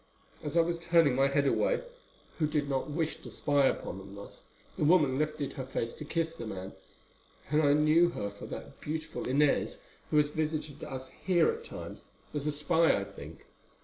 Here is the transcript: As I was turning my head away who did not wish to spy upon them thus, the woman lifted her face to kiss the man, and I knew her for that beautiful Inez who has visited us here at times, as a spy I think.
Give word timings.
As 0.41 0.57
I 0.57 0.61
was 0.61 0.79
turning 0.79 1.15
my 1.15 1.27
head 1.27 1.45
away 1.45 1.83
who 2.39 2.47
did 2.47 2.67
not 2.67 2.89
wish 2.89 3.21
to 3.21 3.29
spy 3.29 3.67
upon 3.67 3.99
them 3.99 4.15
thus, 4.15 4.45
the 4.75 4.83
woman 4.83 5.19
lifted 5.19 5.53
her 5.53 5.63
face 5.67 5.93
to 5.93 6.05
kiss 6.05 6.33
the 6.33 6.47
man, 6.47 6.73
and 7.51 7.61
I 7.61 7.73
knew 7.73 8.09
her 8.09 8.31
for 8.31 8.47
that 8.47 8.81
beautiful 8.81 9.27
Inez 9.27 9.77
who 10.09 10.17
has 10.17 10.29
visited 10.29 10.83
us 10.83 11.09
here 11.09 11.51
at 11.51 11.65
times, 11.65 12.05
as 12.33 12.47
a 12.47 12.51
spy 12.51 12.99
I 12.99 13.03
think. 13.03 13.45